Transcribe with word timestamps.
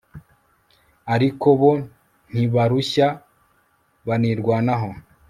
ariko 1.13 1.47
bo 1.59 1.71
ntibarushya 2.29 3.07
banirwanaho 4.07 4.89